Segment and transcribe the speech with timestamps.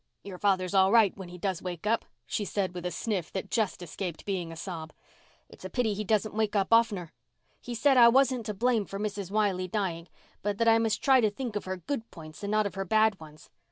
[0.23, 3.51] "Your father's all right, when he does wake up," she said with a sniff that
[3.51, 4.93] just escaped being a sob.
[5.47, 7.13] "It's a pity he doesn't wake up oftener.
[7.61, 9.29] He said I wasn't to blame for Mrs.
[9.29, 10.07] Wiley dying,
[10.41, 12.83] but that I must try to think of her good points and not of her
[12.83, 13.51] bad ones.